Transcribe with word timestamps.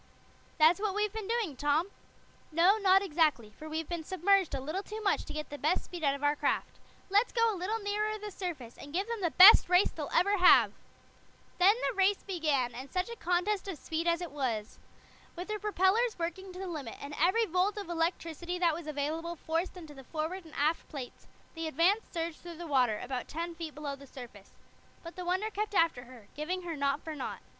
"That's 0.57 0.79
what 0.79 0.95
we've 0.95 1.13
been 1.13 1.27
doing, 1.27 1.55
Tom." 1.55 1.91
"No, 2.51 2.79
not 2.79 3.03
exactly, 3.03 3.51
for 3.51 3.69
we've 3.69 3.87
been 3.87 4.03
submerged 4.03 4.55
a 4.55 4.59
little 4.59 4.81
too 4.81 4.99
much 4.99 5.25
to 5.25 5.33
get 5.33 5.51
the 5.51 5.59
best 5.59 5.83
speed 5.85 6.03
out 6.03 6.15
of 6.15 6.23
our 6.23 6.35
craft. 6.35 6.79
Let's 7.11 7.31
go 7.31 7.53
a 7.53 7.55
little 7.55 7.77
nearer 7.77 8.17
the 8.17 8.31
surface, 8.31 8.79
and 8.79 8.93
give 8.93 9.05
them 9.07 9.21
the 9.21 9.29
best 9.29 9.69
race 9.69 9.91
they'll 9.91 10.09
ever 10.11 10.37
have." 10.37 10.73
Then 11.59 11.75
the 11.87 11.95
race 11.95 12.23
began; 12.23 12.73
and 12.73 12.91
such 12.91 13.09
a 13.09 13.15
contest 13.15 13.67
of 13.67 13.77
speed 13.77 14.07
as 14.07 14.21
it 14.21 14.31
was! 14.31 14.79
With 15.35 15.51
her 15.51 15.59
propellers 15.59 16.17
working 16.17 16.51
to 16.51 16.57
the 16.57 16.65
limit, 16.65 16.97
and 16.99 17.13
every 17.19 17.45
volt 17.45 17.77
of 17.77 17.87
electricity 17.87 18.57
that 18.57 18.73
was 18.73 18.87
available 18.87 19.35
forced 19.35 19.77
into 19.77 19.93
the 19.93 20.03
forward 20.05 20.45
and 20.45 20.55
aft 20.55 20.89
plates, 20.89 21.27
the 21.53 21.67
Advance 21.67 22.07
surged 22.11 22.39
through 22.41 22.57
the 22.57 22.65
water, 22.65 22.97
about 22.97 23.27
ten 23.27 23.53
feet 23.53 23.75
below 23.75 23.95
the 23.95 24.07
surface. 24.07 24.55
But 25.03 25.15
the 25.15 25.25
Wonder 25.25 25.51
kept 25.51 25.75
after 25.75 26.05
her, 26.05 26.25
giving 26.35 26.63
her 26.63 26.75
knot 26.75 27.03
for 27.03 27.13
knot. 27.15 27.41